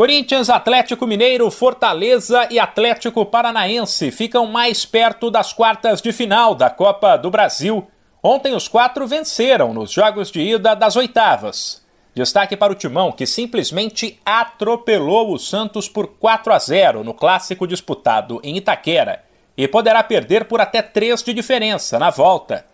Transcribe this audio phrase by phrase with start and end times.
[0.00, 6.70] Corinthians, Atlético Mineiro, Fortaleza e Atlético Paranaense ficam mais perto das quartas de final da
[6.70, 7.86] Copa do Brasil.
[8.22, 11.84] Ontem os quatro venceram nos jogos de ida das oitavas.
[12.14, 17.66] Destaque para o Timão, que simplesmente atropelou o Santos por 4 a 0 no clássico
[17.66, 19.22] disputado em Itaquera
[19.54, 22.64] e poderá perder por até 3 de diferença na volta.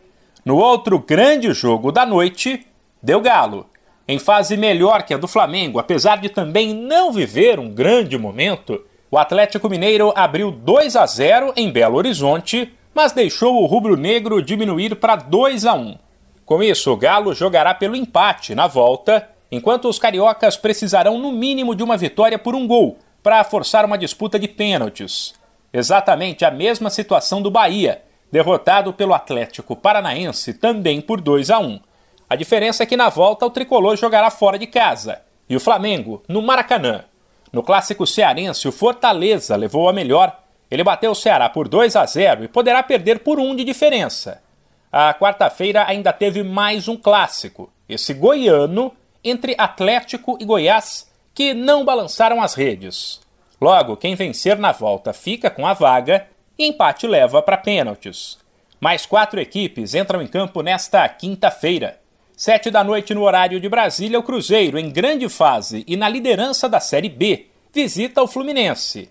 [0.45, 2.65] No outro grande jogo da noite,
[3.03, 3.67] deu Galo.
[4.09, 8.85] Em fase melhor que a do Flamengo, apesar de também não viver um grande momento,
[9.11, 14.95] o Atlético Mineiro abriu 2 a 0 em Belo Horizonte, mas deixou o rubro-negro diminuir
[14.97, 15.99] para 2 a 1.
[16.45, 21.75] Com isso, o Galo jogará pelo empate na volta, enquanto os cariocas precisarão no mínimo
[21.75, 25.35] de uma vitória por um gol para forçar uma disputa de pênaltis.
[25.73, 31.81] Exatamente a mesma situação do Bahia, derrotado pelo Atlético Paranaense também por 2 a 1.
[32.29, 36.23] A diferença é que na volta o tricolor jogará fora de casa e o Flamengo
[36.29, 37.05] no Maracanã.
[37.53, 40.41] No clássico cearense, o Fortaleza levou a melhor.
[40.71, 44.43] Ele bateu o Ceará por 2 a 0 e poderá perder por um de diferença.
[44.91, 51.85] A quarta-feira ainda teve mais um clássico, esse goiano entre Atlético e Goiás, que não
[51.85, 53.21] balançaram as redes.
[53.61, 56.27] Logo, quem vencer na volta fica com a vaga
[56.59, 58.39] e empate leva para pênaltis.
[58.81, 61.99] Mais quatro equipes entram em campo nesta quinta-feira.
[62.39, 66.69] Sete da noite no horário de Brasília, o Cruzeiro, em grande fase e na liderança
[66.69, 69.09] da Série B, visita o Fluminense.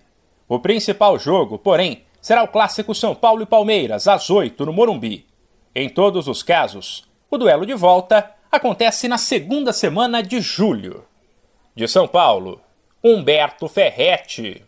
[0.48, 5.26] O principal jogo, porém, será o clássico São Paulo e Palmeiras, às oito no Morumbi.
[5.74, 11.04] Em todos os casos, o duelo de volta acontece na segunda semana de julho.
[11.74, 12.60] De São Paulo,
[13.02, 14.64] Humberto Ferretti.